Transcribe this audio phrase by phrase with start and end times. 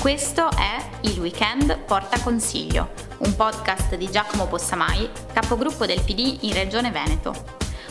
[0.00, 6.54] Questo è Il Weekend Porta Consiglio, un podcast di Giacomo Possamai, capogruppo del PD in
[6.54, 7.34] Regione Veneto.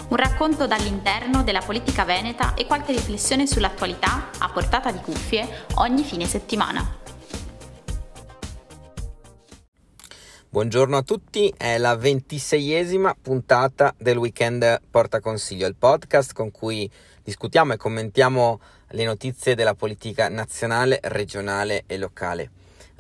[0.08, 6.02] Un racconto dall'interno della politica veneta e qualche riflessione sull'attualità a portata di cuffie ogni
[6.02, 6.98] fine settimana.
[10.50, 16.90] Buongiorno a tutti, è la ventiseiesima puntata del Weekend Porta Consiglio, il podcast con cui
[17.24, 18.60] discutiamo e commentiamo
[18.92, 22.52] le notizie della politica nazionale, regionale e locale.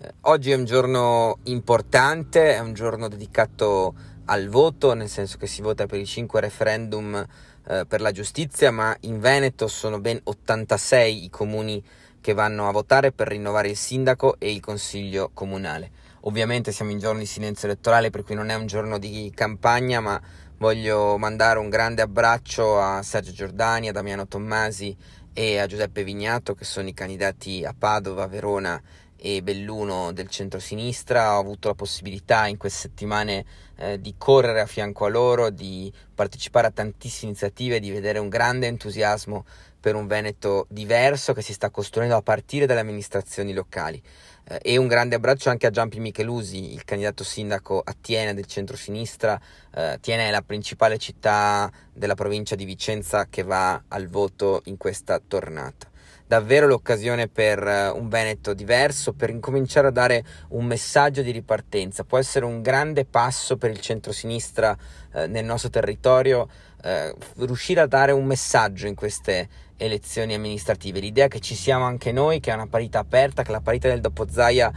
[0.02, 3.94] Eh, oggi è un giorno importante, è un giorno dedicato
[4.26, 7.26] al voto, nel senso che si vota per i cinque referendum
[7.68, 11.84] eh, per la giustizia, ma in Veneto sono ben 86 i comuni
[12.22, 15.92] che vanno a votare per rinnovare il sindaco e il consiglio comunale.
[16.22, 20.02] Ovviamente siamo in giorno di silenzio elettorale, per cui non è un giorno di campagna,
[20.02, 20.22] ma
[20.58, 24.96] voglio mandare un grande abbraccio a Sergio Giordani, a Damiano Tommasi
[25.40, 28.78] e a Giuseppe Vignato che sono i candidati a Padova, Verona
[29.20, 31.36] e Belluno del centro-sinistra.
[31.36, 33.46] Ho avuto la possibilità in queste settimane
[33.76, 38.30] eh, di correre a fianco a loro, di partecipare a tantissime iniziative, di vedere un
[38.30, 39.46] grande entusiasmo
[39.80, 44.02] per un Veneto diverso che si sta costruendo a partire dalle amministrazioni locali.
[44.46, 48.46] Eh, e un grande abbraccio anche a Giampi Michelusi, il candidato sindaco a Tiene del
[48.46, 49.40] centro-sinistra.
[49.74, 54.78] Eh, Tiene è la principale città della provincia di Vicenza che va al voto in
[54.78, 55.89] questa tornata
[56.30, 62.04] davvero l'occasione per uh, un Veneto diverso, per incominciare a dare un messaggio di ripartenza.
[62.04, 64.78] Può essere un grande passo per il centro-sinistra
[65.14, 66.48] uh, nel nostro territorio,
[66.84, 71.00] uh, riuscire a dare un messaggio in queste elezioni amministrative.
[71.00, 74.02] L'idea che ci siamo anche noi, che è una parità aperta, che la parità del
[74.02, 74.72] dopo Zaia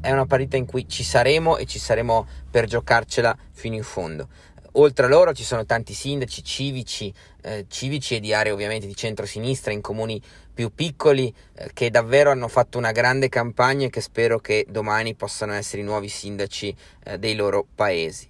[0.00, 4.28] è una parità in cui ci saremo e ci saremo per giocarcela fino in fondo.
[4.78, 8.94] Oltre a loro ci sono tanti sindaci civici, eh, civici e di aree ovviamente di
[8.94, 10.20] centro-sinistra in comuni
[10.52, 15.14] più piccoli eh, che davvero hanno fatto una grande campagna e che spero che domani
[15.14, 18.28] possano essere i nuovi sindaci eh, dei loro paesi.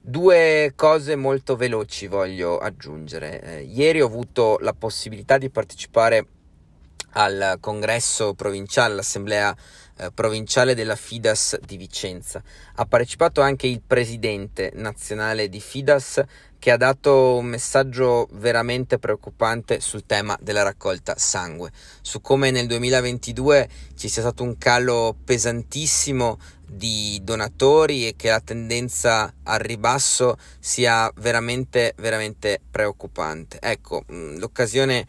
[0.00, 3.40] Due cose molto veloci voglio aggiungere.
[3.42, 6.26] Eh, ieri ho avuto la possibilità di partecipare
[7.14, 9.56] al congresso provinciale, all'assemblea
[10.00, 12.42] eh, provinciale della Fidas di Vicenza.
[12.76, 16.22] Ha partecipato anche il presidente nazionale di Fidas
[16.58, 22.66] che ha dato un messaggio veramente preoccupante sul tema della raccolta sangue, su come nel
[22.66, 30.36] 2022 ci sia stato un calo pesantissimo di donatori e che la tendenza al ribasso
[30.60, 33.58] sia veramente veramente preoccupante.
[33.60, 35.06] Ecco, mm, l'occasione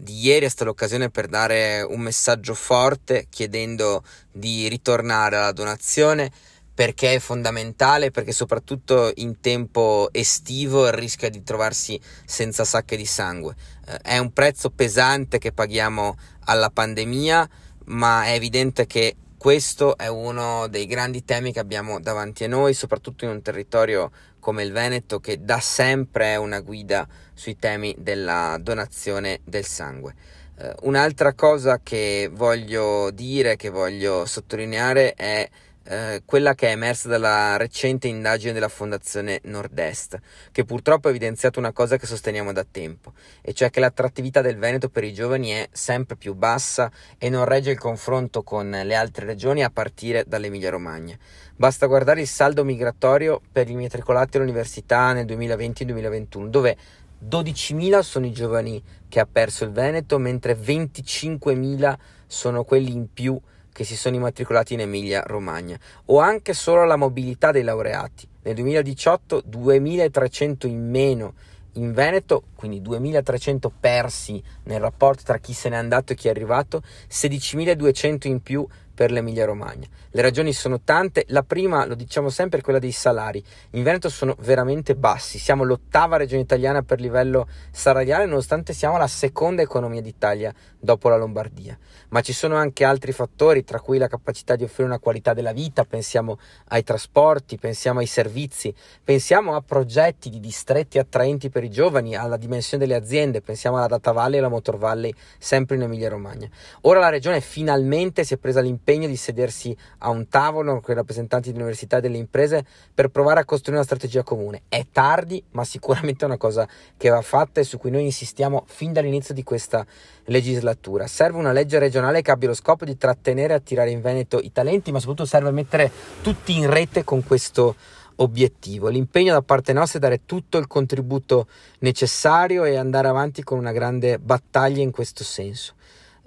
[0.00, 4.02] di ieri è stata l'occasione per dare un messaggio forte chiedendo
[4.32, 6.30] di ritornare alla donazione
[6.76, 13.54] perché è fondamentale, perché soprattutto in tempo estivo rischia di trovarsi senza sacche di sangue.
[13.86, 17.48] Eh, è un prezzo pesante che paghiamo alla pandemia,
[17.86, 19.16] ma è evidente che
[19.46, 24.10] questo è uno dei grandi temi che abbiamo davanti a noi, soprattutto in un territorio
[24.40, 30.16] come il Veneto che da sempre è una guida sui temi della donazione del sangue.
[30.58, 35.48] Uh, un'altra cosa che voglio dire, che voglio sottolineare è
[35.88, 40.18] eh, quella che è emersa dalla recente indagine della Fondazione Nord-Est,
[40.52, 44.58] che purtroppo ha evidenziato una cosa che sosteniamo da tempo, e cioè che l'attrattività del
[44.58, 48.94] Veneto per i giovani è sempre più bassa e non regge il confronto con le
[48.94, 51.16] altre regioni a partire dall'Emilia Romagna.
[51.54, 56.76] Basta guardare il saldo migratorio per gli immatricolati all'università nel 2020-2021, dove
[57.24, 61.94] 12.000 sono i giovani che ha perso il Veneto, mentre 25.000
[62.26, 63.54] sono quelli in più che
[63.84, 68.28] si sono immatricolati in Emilia Romagna, o anche solo la mobilità dei laureati.
[68.42, 71.34] Nel 2018 2300 in meno
[71.76, 76.30] in Veneto, quindi 2300 persi nel rapporto tra chi se n'è andato e chi è
[76.30, 78.66] arrivato, 16200 in più
[78.96, 79.86] per l'Emilia Romagna.
[80.10, 83.44] Le ragioni sono tante, la prima, lo diciamo sempre, è quella dei salari.
[83.72, 89.06] In Veneto sono veramente bassi, siamo l'ottava regione italiana per livello salariale, nonostante siamo la
[89.06, 91.76] seconda economia d'Italia dopo la Lombardia.
[92.08, 95.52] Ma ci sono anche altri fattori, tra cui la capacità di offrire una qualità della
[95.52, 96.38] vita, pensiamo
[96.68, 102.38] ai trasporti, pensiamo ai servizi, pensiamo a progetti di distretti attraenti per i giovani, alla
[102.38, 106.48] dimensione delle aziende, pensiamo alla Data Valley e alla Motor Valley, sempre in Emilia Romagna.
[106.82, 110.94] Ora la regione finalmente si è presa l'impegno l'impegno di sedersi a un tavolo con
[110.94, 114.62] i rappresentanti delle università e delle imprese per provare a costruire una strategia comune.
[114.68, 118.62] È tardi, ma sicuramente è una cosa che va fatta e su cui noi insistiamo
[118.68, 119.84] fin dall'inizio di questa
[120.26, 121.08] legislatura.
[121.08, 124.52] Serve una legge regionale che abbia lo scopo di trattenere e attirare in Veneto i
[124.52, 125.90] talenti, ma soprattutto serve mettere
[126.22, 127.74] tutti in rete con questo
[128.16, 128.88] obiettivo.
[128.88, 131.48] L'impegno da parte nostra è dare tutto il contributo
[131.80, 135.74] necessario e andare avanti con una grande battaglia in questo senso.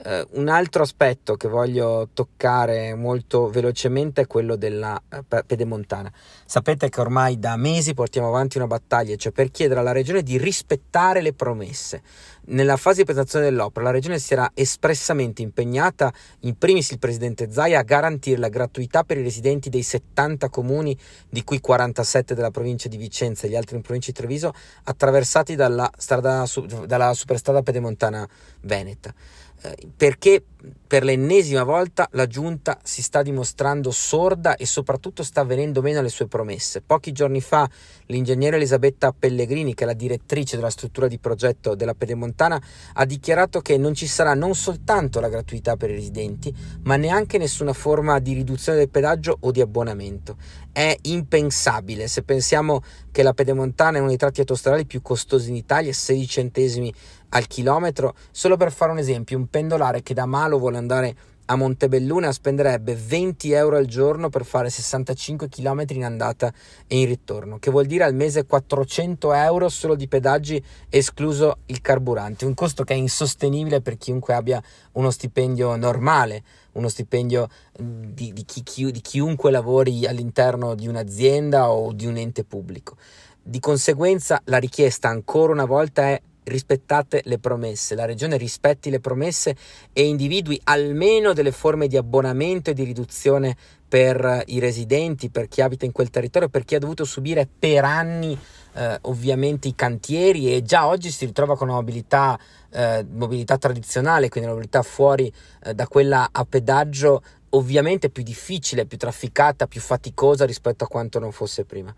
[0.01, 6.09] Uh, un altro aspetto che voglio toccare molto velocemente è quello della uh, pedemontana.
[6.45, 10.37] Sapete che ormai da mesi portiamo avanti una battaglia, cioè per chiedere alla Regione di
[10.37, 12.01] rispettare le promesse.
[12.45, 17.51] Nella fase di presentazione dell'opera la Regione si era espressamente impegnata, in primis il Presidente
[17.51, 20.97] Zaia, a garantire la gratuità per i residenti dei 70 comuni,
[21.27, 24.53] di cui 47 della provincia di Vicenza e gli altri in provincia di Treviso,
[24.85, 26.45] attraversati dalla, strada,
[26.87, 28.25] dalla superstrada pedemontana
[28.61, 29.13] veneta.
[29.61, 30.43] Eh, perché
[30.87, 36.09] per l'ennesima volta la giunta si sta dimostrando sorda e soprattutto sta venendo meno alle
[36.09, 36.81] sue promesse.
[36.81, 37.69] Pochi giorni fa
[38.07, 42.61] l'ingegnere Elisabetta Pellegrini, che è la direttrice della struttura di progetto della Pedemontana,
[42.93, 46.53] ha dichiarato che non ci sarà non soltanto la gratuità per i residenti,
[46.83, 50.37] ma neanche nessuna forma di riduzione del pedaggio o di abbonamento.
[50.71, 52.81] È impensabile se pensiamo
[53.11, 56.93] che la Pedemontana è uno dei tratti autostradali più costosi in Italia, 16 centesimi
[57.29, 58.15] al chilometro.
[58.31, 61.15] Solo per fare un esempio, un pendolare che da Malo vuole andare
[61.51, 66.53] a Montebelluna spenderebbe 20 euro al giorno per fare 65 km in andata
[66.85, 71.81] e in ritorno, che vuol dire al mese 400 euro solo di pedaggi, escluso il
[71.81, 72.45] carburante.
[72.45, 74.61] Un costo che è insostenibile per chiunque abbia
[74.93, 76.43] uno stipendio normale,
[76.73, 82.43] uno stipendio di, di, chi, di chiunque lavori all'interno di un'azienda o di un ente
[82.43, 82.95] pubblico.
[83.41, 88.99] Di conseguenza la richiesta ancora una volta è rispettate le promesse, la regione rispetti le
[88.99, 89.55] promesse
[89.93, 93.55] e individui almeno delle forme di abbonamento e di riduzione
[93.87, 97.83] per i residenti, per chi abita in quel territorio, per chi ha dovuto subire per
[97.85, 98.37] anni
[98.73, 104.29] eh, ovviamente i cantieri e già oggi si ritrova con una mobilità, eh, mobilità tradizionale,
[104.29, 105.31] quindi una mobilità fuori
[105.63, 111.19] eh, da quella a pedaggio ovviamente più difficile, più trafficata, più faticosa rispetto a quanto
[111.19, 111.93] non fosse prima.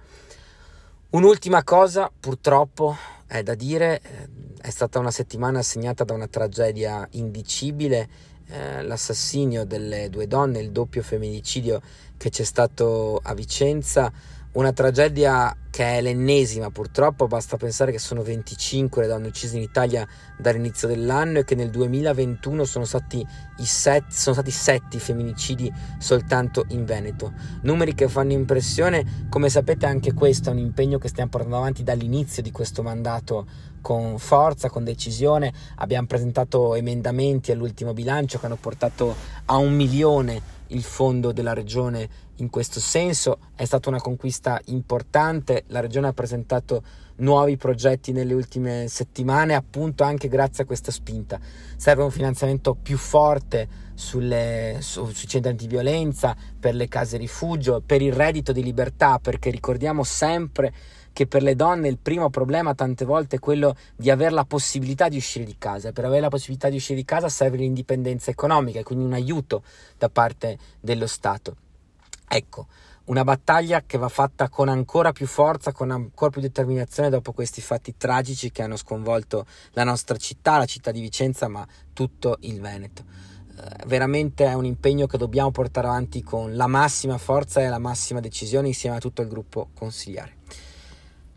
[1.14, 2.96] Un'ultima cosa, purtroppo,
[3.28, 4.30] è da dire, eh,
[4.62, 8.08] è stata una settimana segnata da una tragedia indicibile,
[8.48, 11.82] eh, l'assassinio delle due donne, il doppio femminicidio
[12.16, 14.10] che c'è stato a Vicenza,
[14.54, 19.62] una tragedia che è l'ennesima purtroppo, basta pensare che sono 25 le donne uccise in
[19.62, 20.06] Italia
[20.38, 23.26] dall'inizio dell'anno e che nel 2021 sono stati,
[23.58, 27.32] i set, sono stati 7 femminicidi soltanto in Veneto.
[27.62, 31.84] Numeri che fanno impressione, come sapete anche questo è un impegno che stiamo portando avanti
[31.84, 33.48] dall'inizio di questo mandato
[33.80, 39.16] con forza, con decisione, abbiamo presentato emendamenti all'ultimo bilancio che hanno portato
[39.46, 42.10] a un milione il fondo della regione
[42.42, 46.84] in questo senso, è stata una conquista importante, la regione ha presentato
[47.18, 51.40] nuovi progetti nelle ultime settimane appunto anche grazie a questa spinta.
[51.78, 58.02] Serve un finanziamento più forte sulle, su, sui centri antiviolenza, per le case rifugio, per
[58.02, 60.74] il reddito di libertà, perché ricordiamo sempre
[61.14, 65.10] che per le donne il primo problema tante volte è quello di avere la possibilità
[65.10, 65.92] di uscire di casa.
[65.92, 69.62] Per avere la possibilità di uscire di casa serve l'indipendenza economica e quindi un aiuto
[70.00, 71.56] da parte dello Stato.
[72.34, 72.68] Ecco,
[73.08, 77.60] una battaglia che va fatta con ancora più forza, con ancora più determinazione dopo questi
[77.60, 82.62] fatti tragici che hanno sconvolto la nostra città, la città di Vicenza, ma tutto il
[82.62, 83.04] Veneto.
[83.58, 87.80] Eh, veramente è un impegno che dobbiamo portare avanti con la massima forza e la
[87.80, 90.38] massima decisione insieme a tutto il gruppo consigliare.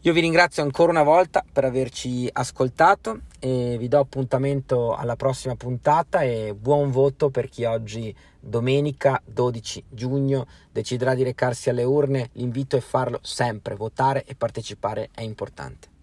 [0.04, 5.56] Io vi ringrazio ancora una volta per averci ascoltato e vi do appuntamento alla prossima
[5.56, 12.28] puntata e buon voto per chi oggi domenica 12 giugno deciderà di recarsi alle urne.
[12.32, 15.93] L'invito è farlo sempre, votare e partecipare è importante.